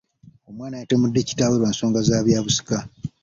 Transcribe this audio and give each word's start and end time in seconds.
Omwana 0.49 0.75
yatemudde 0.79 1.27
kitaawe 1.27 1.55
lwa 1.59 1.71
nsonga 1.73 1.99
zabyabusika. 2.07 2.77